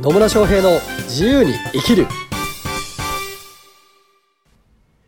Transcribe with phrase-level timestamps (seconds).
[0.00, 2.06] 野村翔平の自由に生きる。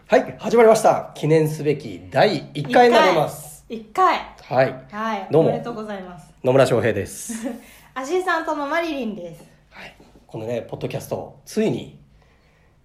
[0.07, 1.12] はい始まりました。
[1.14, 3.64] 記念すべき第1回になります。
[3.68, 4.84] 一回はい。
[4.90, 5.48] はいどうも。
[5.48, 6.30] おめでとうございます。
[6.42, 7.32] 野村翔平です、
[7.94, 9.42] アシスタントのマリリンです。
[9.71, 9.94] はい、
[10.26, 11.98] このねポッドキャストついに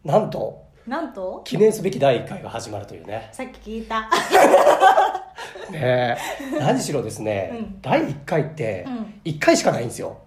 [0.05, 1.41] なんとなんと？
[1.43, 3.29] 記念すべき第1回が始まるというね。
[3.33, 4.09] さっき聞いた。
[5.69, 6.17] ねえ。
[6.59, 7.81] 何しろですね、うん。
[7.81, 9.21] 第1回ってうん。
[9.25, 10.17] 1回しかないんですよ、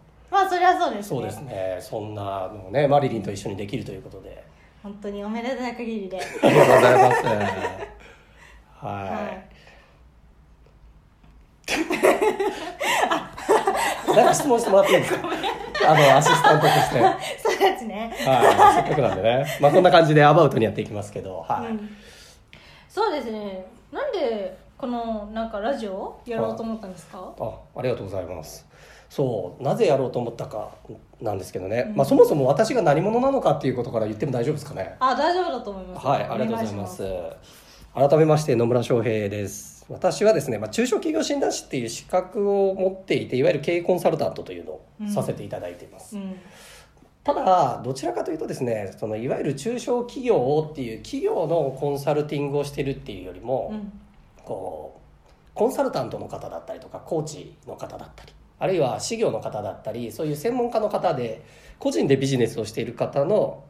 [0.43, 1.12] まあそりゃそうですね。
[1.16, 1.79] そうですね。
[1.80, 4.45] そんなのをねマリリンと一緒にできるということで。
[4.83, 6.19] 本当におめでたい限りで。
[6.42, 7.37] ありがとうございます はい、
[8.84, 9.42] はい。
[14.16, 15.28] なんか質問してもらっていいですか？
[15.88, 17.00] あのアシスタントとして。
[17.00, 18.12] は いそうですね。
[18.19, 18.27] せっ
[18.88, 19.47] かくなんでね。
[19.61, 21.45] まあこんな感じでアバウトにやっていきますけど。
[21.48, 21.97] はい、うん。
[22.88, 23.64] そうですね。
[23.92, 27.33] なんでこのなんかラジオやろうと思ったんですか？
[27.38, 28.66] あありがとうございます
[29.15, 30.71] そうなぜやろうと思ったか
[31.20, 34.97] なんですけどね、まあ、そもそも私が何者なのかっていうことから言っても大丈夫ですかね。
[35.00, 36.06] あ大丈夫だと思います。
[36.06, 37.05] はいありがとうございます。
[37.95, 39.84] 改めまして野村翔平です。
[39.91, 46.39] 私はですね、まあ、中小企業診断士っていう資格を持っていていわゆる経営コンサルタントというのをさせていただいています、うん。
[47.23, 53.92] ただどちらかというとですねそのいわゆる中小企業っていう企業のコンサルティングをしてるっていうよりも、うん。
[54.42, 55.03] こう
[55.55, 61.42] コンサルタントの方だったりとかコーチの方だったりあるいは事業の方だったりそういう専門家の方で
[61.80, 63.64] 個人でビジネスをしている方の、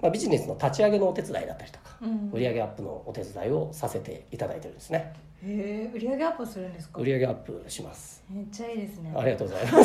[0.00, 2.30] まあ、ビジネスの立ち上げのお手伝いだったりとか、うん。
[2.32, 5.12] 売上アップのお手伝いをさせていただいてるんですね。
[5.44, 7.00] へえ売り上げアップするんですか？
[7.00, 8.22] 売上アップします。
[8.30, 9.12] めっちゃいいですね。
[9.16, 9.84] ありがとうございま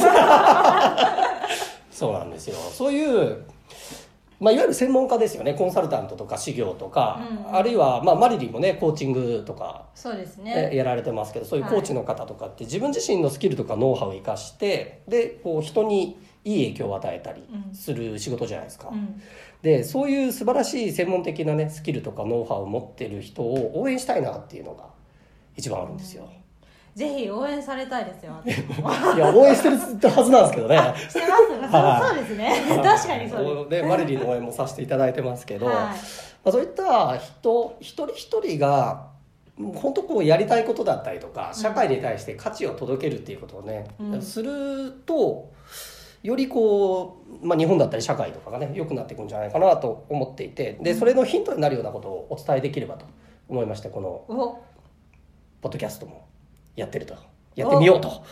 [1.89, 1.97] す。
[1.99, 2.55] そうなんですよ。
[2.55, 3.43] そういう
[4.39, 5.53] まあ、いわゆる専門家ですよね。
[5.53, 10.69] コンサルタントとか事業とか、うんあるいは、まあ、マリリンもねコーチングとかそうですね。
[10.69, 17.75] ねやられてますけどそういうコーチの方とかって自分自身のスキルとかノウハウを生かしてでこう人にいい影響を与えたりうん。
[17.75, 19.21] する仕事じゃないですか、うん。
[19.61, 24.85] でそういう素晴らしい専門的なねスキルとかノウハウを持ってる人を応援したいなっていうのが
[25.57, 26.29] 一番あるんですよ、
[26.99, 30.77] ぜひ応援されたいですよいや応援してるはずなんですけどね。
[30.97, 31.73] してます。
[31.73, 32.07] はい。
[32.09, 32.51] そうですね。
[32.83, 33.83] 確かにそうです。
[33.83, 35.75] でマリリンの応援もさせていただいてますけど、はい。
[35.75, 35.93] ま
[36.43, 39.07] あ、そういった人一人一人が
[39.75, 44.21] 本当こうやりたいことだったりとか社会に対して価値を届けるっていうことをね、うん。
[44.21, 45.51] すると
[46.21, 53.05] よりこう、まあ、日本だったり社会とかがね良くなっていくんじゃないかなと思っていてでそれのヒントになるようなことをお伝えできればと
[53.47, 54.59] 思いましてこのお。
[55.61, 56.28] ポッドキャストも
[56.75, 57.15] やってると。
[57.55, 58.23] やってみようと。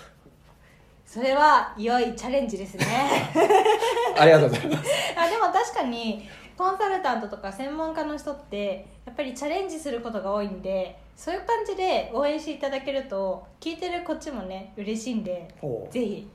[1.06, 2.86] それは良いチャレンジですね。
[4.18, 4.92] ありがとうございます。
[5.18, 6.28] あでも確かに
[6.58, 15.48] コンサルタントとか専門家の人ってやっぱりチャレンジすることが多いんでそういう感じで応援していただけると聞いてるこっちもね嬉しいんで
[15.90, 16.30] ぜひ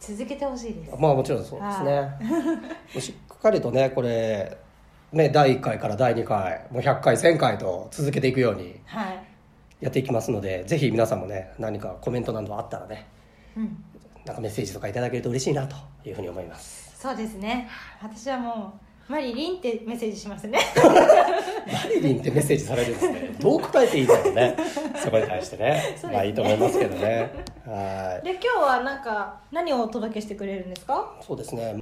[0.00, 0.96] 続けてほしいです。
[0.98, 2.10] まあもちろんそうですね。
[3.00, 4.56] しっかりとねこれ
[5.12, 8.80] ね第1回から第2回もう100回1000回と続けていくように。
[8.86, 9.24] はい、
[9.84, 13.06] やっていきますのでぜひ皆さんもね何かコメントなどあったらね
[13.54, 13.84] うん、
[14.24, 16.96] なんかメッセージとかいただけると嬉しいなというふうに思います。
[16.98, 17.68] そうですね
[18.02, 20.58] 私はもうマリリンってメッセージしますね
[21.70, 23.36] マリリンってメッセージされるんですね。
[23.38, 24.56] どう答えていいんだろうね。
[24.96, 25.64] そこに対してね。
[25.64, 27.30] ねまあいいと思いますけどね。
[27.66, 28.24] はい。
[28.24, 31.12] で今日はなんか何をお届けしてくれるんですか？
[31.20, 31.76] そうですね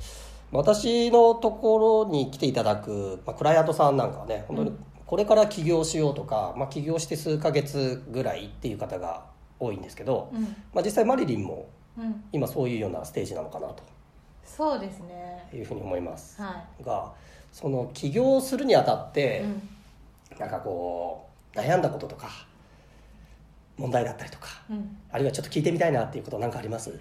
[0.50, 4.72] 私のところに来ていただく、まあ、クライアントさんなんかはね本当に
[5.12, 9.26] これから起業しようとか、まあ、起業して数ヶ月ぐらいっていう方が
[9.60, 10.42] 多いんですけど、うん。
[10.72, 11.68] まあ、実際マリリンも
[11.98, 12.24] うん。
[12.32, 13.82] 今そういうようなステージなのかなと。
[14.42, 15.46] そうですね。
[15.52, 17.12] いうふうに思います、はが
[17.52, 19.44] その起業するにあたっい、て
[20.30, 20.38] う、ん。
[20.40, 22.30] なんかこう悩んだこととか
[23.76, 26.98] 問題だったりとかうん、あるいはちょっと聞いてみたいなっていうことなんかあります？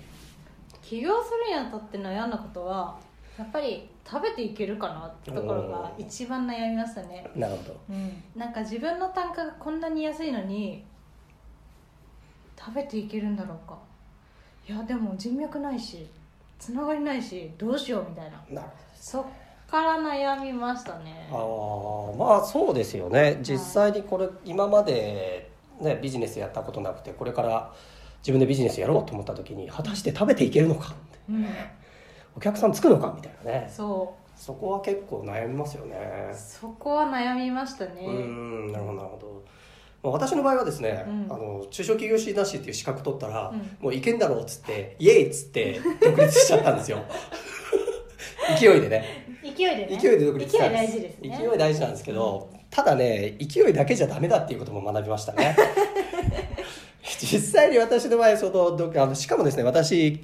[0.82, 3.00] 起業するにあたって悩んだことは
[3.40, 7.79] やっぱり食べていけるかなってところが一番悩みましたね、なるほど。
[7.89, 10.84] うん、なんか自分の単価がこんなに安いのに
[12.59, 13.78] 食べていけるんだろうか。
[14.67, 16.07] いやでも人脈ないし
[16.59, 18.31] つながりないしどうしようみたいな。
[18.31, 19.25] なるほどそっ
[19.68, 21.30] から悩みましたね。
[21.31, 23.39] あーまあそうですよね。
[23.42, 25.50] 実際にこれ今まで、
[25.80, 27.74] ね、ビジネスやったことなくてこれから
[28.21, 30.94] 自分でビジネスやろうと思った時に果たして食べていけるのか
[31.30, 31.45] うん
[32.36, 33.72] お客さんつくのかみたいなね。
[33.74, 35.95] そそこは結構悩みますよね。
[36.31, 37.92] うそこは悩みましたね。
[38.06, 39.44] うーんなるほどなるほど。
[40.04, 41.28] まあ私の場合はですね、うん。
[41.30, 43.78] あの中小企業診断士っていう資格取ったら、うん。
[43.80, 47.00] もういけんだろうっつってイエイっつって独立しちゃったんですよ。
[48.60, 49.28] 勢いでね。
[49.44, 49.98] 勢いでね。
[50.00, 50.92] 勢いで独立した勢いんです。
[50.94, 51.38] 大事ですね。
[51.38, 55.56] 勢い大事なんですけど、ただね勢いだけじゃダメだっていうことも学びましたね
[57.19, 60.22] 実際に私の場合そのどあのしかもですね私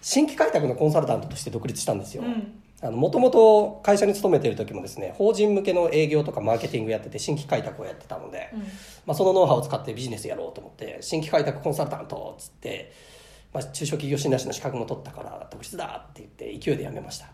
[0.00, 2.60] 新規開拓のコンサルタントとして独立したんですよ、うん。
[2.82, 8.60] あのもともと会社に勤めてる時もですね法人向けの営業とかマーケティングやってて新規開拓をやってたので、うん。
[8.60, 8.66] ま
[9.08, 12.92] あ、そのノウハウを使ってビジネスやろうと思って新規開拓コンサルタントっつって、
[13.52, 17.26] まあ、中小企業診断士の資格も取ったから独立だって言って勢いで辞めました。
[17.26, 17.32] で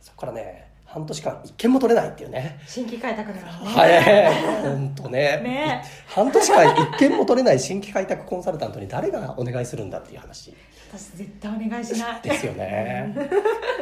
[0.00, 2.58] そこからね半年間一件も取れないっていうね。
[2.66, 3.48] 新規開拓なのね。
[3.66, 4.62] はい。
[4.62, 5.18] 本当ね。
[5.44, 5.84] ね。
[6.06, 10.54] 半年間一件も取れない 新規開拓コンサルタントに誰がお願いするんだっていう話。
[10.90, 12.20] 私絶対お願いしない。
[12.22, 13.14] ですよね。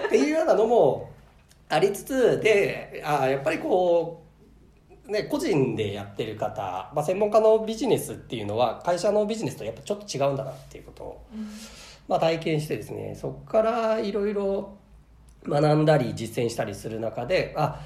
[0.06, 1.08] っていうようなのも
[1.68, 4.24] ありつつであやっぱりこ
[5.06, 11.26] う、ね、個人でやってる方、まあ、専門家のビジネスっていうのは会社のビジネスとやっぱちょっと違うんだなっていうことを、
[12.08, 14.78] まあ、体験してですねそこからいろいろ
[15.46, 17.80] 学んだり実践したりする中であ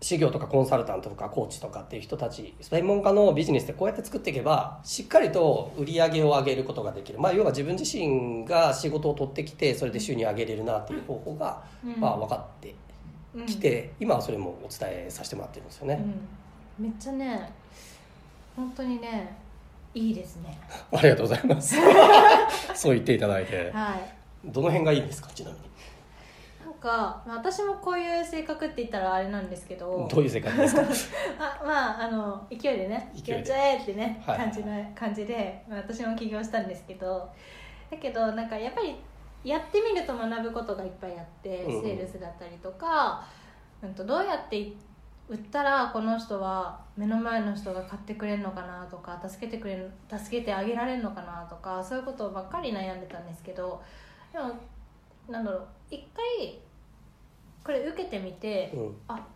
[0.00, 12.00] 事業とかコンサルタントとかコーチとかっていう人たち専門家のビジネスってこうやって作っていけばしっかりと売り上げを上げることができる、まあ、要は自分自身が仕事を取ってきてそれで収入を上げれるなっていう方法が、うん。
[12.00, 12.74] まあ、分かって
[13.34, 13.46] うん。
[13.46, 16.02] きて、今はそれもお伝えさせてもらってるんですよね、
[16.78, 16.84] うん。
[16.84, 17.52] めっちゃね
[18.54, 19.36] 本当にね
[19.94, 20.56] いいですね。
[20.92, 21.74] ありがとうございます。
[22.74, 23.72] そう言っていただいて。
[23.72, 24.14] はい。
[24.44, 25.67] どの辺がいいんですかちなみに
[26.80, 30.08] かまあ私もこういう性格って言ったらあれなんですけど。
[30.10, 30.82] どういう生活ですか？
[31.38, 33.32] あまああの勢いでね勢いで。
[33.32, 34.38] やっちゃえってね、はい。
[34.38, 37.28] 感じの感じで、まあ、私も起業したんですけど。
[37.90, 38.96] だけどなんかやっぱり
[39.44, 41.82] やってみると学ぶことがいっぱいあって、うんうん。
[41.82, 43.22] セールスだったりとか、
[43.82, 44.72] うん、とどうやって
[45.28, 53.80] 売ったらこの人は目の前の人が買ってくれるのかなとか助けてくれる助けてあげられるのかなとかそういうことばっかり悩んでたんですけど。
[54.32, 54.50] でも
[55.28, 56.58] なんだろう一回
[57.64, 58.96] これ受けてみて、うん。
[59.08, 59.26] あ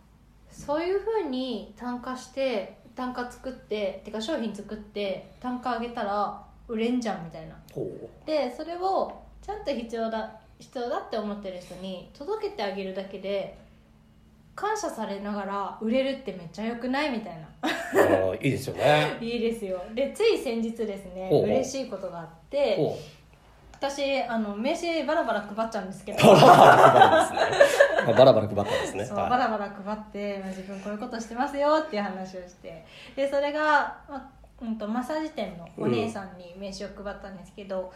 [0.53, 7.55] そういうふうに単価して単価作っててか商品作って単価上げたら売れんじゃんみたいな。
[7.73, 7.89] ほ
[8.25, 13.57] でそれをちゃんと必要だ必要だって思ってる人に届けてあげるだけで
[14.55, 17.49] 感謝されながら売れるってめっちゃ良くないみたいな。
[18.35, 19.17] いいですよね。
[19.21, 19.81] いいですよ。
[19.93, 22.97] でつい先日ですね嬉しいことがあってほ
[23.73, 26.17] 私あの名刺バラバラ配っちゃうんですけど。
[26.17, 26.23] ね
[28.05, 29.05] まあバラバラ配ったんですね。
[29.05, 32.85] そうはいバラバラ配って、まあ、自分こういうことしてますよっていう話をして。
[33.15, 34.29] でそれが、まあ
[34.61, 37.91] うん、とマッサージ店のお姉さんに名刺を配ったんですけど、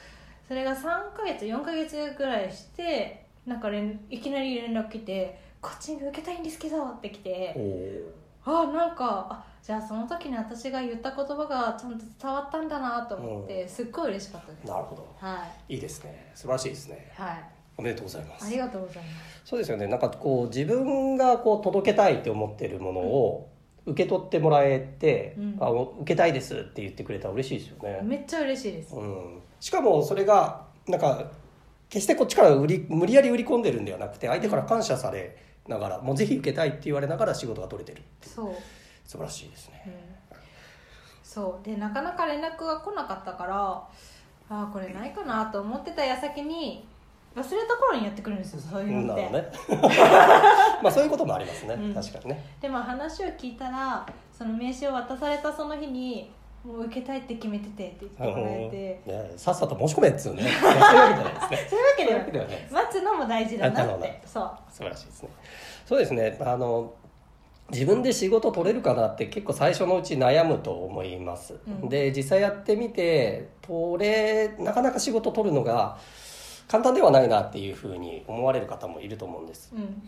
[0.47, 7.55] それが3ヶ月4ヶ月ぐらいしてなんか連いきなり連絡来て「コーチング受けたいんですけど」って来て
[8.45, 14.65] あなんかあじゃあその時に私が言った言葉がちゃんと伝わったんだなと思って、すっごい嬉しかったです。
[14.65, 15.05] なるほど。
[15.19, 15.73] はい。
[15.73, 16.31] いいですね。
[16.33, 17.11] 素晴らしいですね。
[17.17, 18.47] はいおめでとうございます。
[18.47, 19.41] ありがとうございます。
[19.45, 19.87] そうですよね。
[19.87, 23.49] なんかこう自分がこう届けたいって思ってるものを
[23.85, 25.57] 受け取ってもらえて、うん。
[25.59, 31.31] あ受けたいですって言ってくれたら嬉しいですよね、めっちゃ嬉しいです、うん、しかもそれがなんか
[31.89, 35.37] 決してこっちから売り無理やり売り込んでるんではなくて相手から感謝され
[35.67, 38.55] ながらもうぜひ受けたいって言われながら仕事が取れてるそう。
[39.05, 39.83] 素晴らしいですね。
[40.31, 40.37] うん。
[41.23, 41.65] そう。
[41.65, 43.89] でなかなか連絡が来なかったからあ
[44.49, 46.85] あこれないかなと思ってた矢先に
[47.37, 49.45] 忘れた頃にやってくるんですよそういうのって、ね。
[50.81, 51.93] まあそういうこともありますね、うん。
[51.93, 52.43] 確かにね。
[52.59, 54.05] でも話を聞いたら
[54.35, 56.31] その名刺を渡されたその日に
[56.63, 59.11] もう受けたいって決めててって言ってもらえて。
[59.11, 60.43] ねさっさと申し込めっつうね。
[60.59, 61.67] そういうわけじゃないですね。
[61.69, 62.57] そういうわけではない。
[62.57, 64.21] です待つのも大事だなって。
[64.25, 64.51] そう。
[64.71, 65.29] 素晴らしいですね。
[65.85, 66.37] そうですね。
[66.41, 66.93] あの
[67.71, 71.89] 自分で仕事取れるかなって結構最初のうち悩むと思います、うん。
[71.89, 75.97] で実際やってみて取れなかなか仕事取るのが
[76.67, 80.01] 簡単ではないなっていうふうに思われる方もいると思うんです、うん。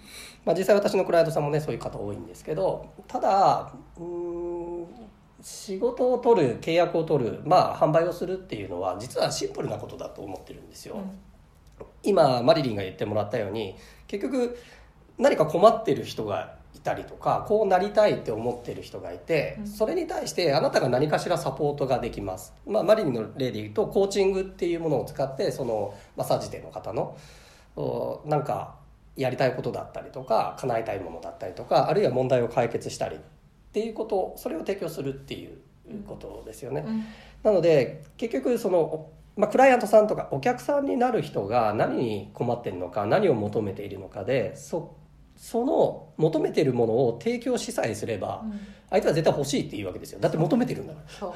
[0.46, 4.88] まあ、実際私のクライアントさんもねそういう方多いんですけどただうーん
[5.42, 10.98] 仕事を取る契約を取るまあ販売をするっていうのは実はシンプルなことだと思ってるんですよ、
[12.04, 13.76] 今マリリンが言ってもらったように
[14.08, 14.58] 結局
[15.18, 19.68] 何か困ってる人がいたりとかこうなりたいって思ってる人がいて、うん。
[19.68, 27.18] それに対してあなたが何かしらサポートができます、まあ、マリリンの例で言うとコーチングっていうものを使ってそのマッサージ店の方の
[27.76, 28.76] おなんか
[29.16, 33.20] やりたいことだったりとか叶えたいものだったりとかあるいは問題を解決したりっ
[33.74, 35.58] ていうことそれを提供するっていう
[36.08, 36.84] ことですよね。
[36.86, 37.06] うん。
[37.44, 44.96] なので結局その、まあ、クライアントさんとかお客さんになる人が何に困ってるのか何を求めているのかでそ
[45.40, 48.60] その求めているものを提供しさえすればうん。
[48.90, 50.20] 相手は絶対欲しいっていうわけですよ。
[50.20, 51.34] だって求めてるんだから。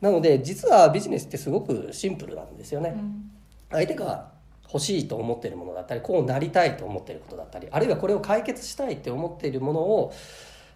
[0.00, 3.30] なので実はビジネスってすごくシンプルなんですよね、うん。
[3.70, 4.30] 相手が
[4.64, 10.12] 欲しいと思っているものだったりこうなりたいと思っていることだったりあるいはこれを解決したいって思っているものを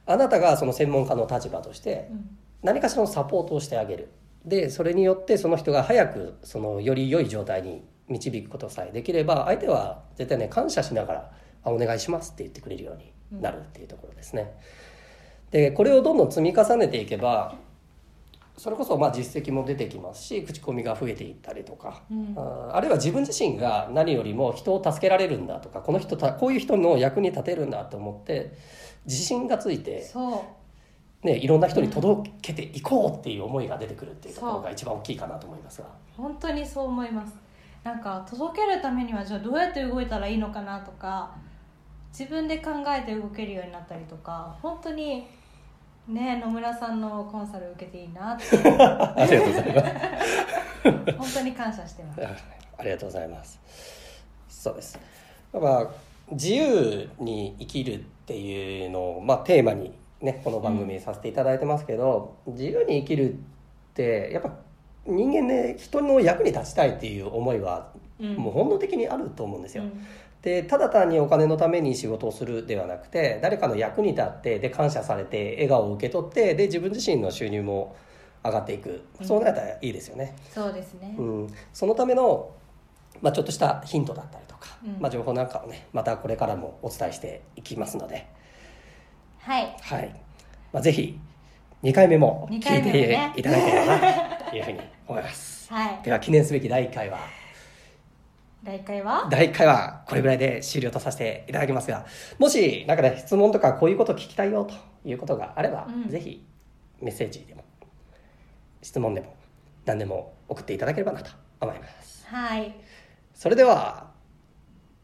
[0.04, 2.38] あなたがその専門家の立場としてうん。
[2.62, 4.10] 何かしらのサポートをしてあげる。
[4.44, 11.30] でそれによってその人が早くそのより良い状態に導くことさえできれば相手は絶対ね感謝しながら
[11.64, 12.96] 「あお願いします」って言ってくれるよう
[13.34, 14.52] になるっていうところですね。
[15.50, 17.56] でこれをどんどん積み重ねていけば
[18.56, 28.52] それこそまあ実績も出てきますし口コミが増えていったりとか、うんああるいは自分自身が何よりも人を助けられるんだとかこの人たこういう人の役に立てるんだと思って
[29.06, 30.06] 自信がついて、
[31.22, 35.88] ね、いろんな人に届けていこうっていう思いが出てくるっていうところが一番大きいかなと思いますが。
[36.16, 37.34] 本当にそう思います
[37.82, 41.34] なんか届けるためにはじゃあどうやって動いたらいいのかなとか
[42.16, 45.26] 自分で考えて動けるようになったりとか本当に
[46.06, 49.92] ね野村さんのコンサル受けていいなって ありがとうございます。
[51.16, 52.20] 本当に感謝してます
[52.78, 53.60] ありがとうございます。
[54.48, 54.98] そうです。
[55.52, 55.90] まあ
[56.30, 63.36] 自由に生きるっていうのをまあテーマにねこの番組させていただいてますけど、自由に生きるっ
[63.94, 64.52] てやっぱ
[65.06, 67.90] 人間ね人の役に立ちたいっていう思いは
[68.20, 69.84] うんもう本能的にあると思うんですよ。
[69.84, 70.04] うん
[70.42, 77.94] でただ単にお金のために仕事をするではなくて誰かの役に立ってで感謝されて笑顔を受け取ってで自分自身の収入も
[78.44, 79.04] 上がっていく。
[79.22, 80.34] そうなったらいいですよね。
[80.50, 82.50] そうですね、うん、そのための、
[83.20, 84.96] まあ、ちょっとしたヒントだったりとか、うん。
[85.00, 88.26] まあ、情報なんかをねまたこれからもお伝えしていきますので、
[89.38, 89.76] はい。
[89.80, 90.20] はい。
[90.72, 91.18] まあ、ぜひ
[91.84, 93.98] 2回目も聞二いていただければな
[94.50, 95.70] というふうに思います。
[95.72, 96.00] はい。
[96.02, 97.20] では記念すべき第1回は
[98.64, 99.26] 第1回は？
[99.30, 102.06] 第1回はこれぐらいで終了とさせていただきますが
[102.38, 104.74] もしなんかね質問とかこういうこと聞きたいよと
[105.08, 106.08] いうことがあれば、うん。
[106.08, 106.44] ぜひ
[107.00, 107.64] メッセージでも
[108.82, 109.34] 質問でも
[109.84, 112.26] 何でも送っていただければなと思います。
[112.28, 112.74] はい。
[113.34, 114.10] それでは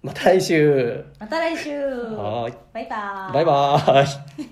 [0.02, 1.04] また来週。
[1.18, 1.80] また来週。
[1.80, 2.54] はーい。
[2.72, 3.34] バイバーイ。
[3.34, 4.48] バイバーイ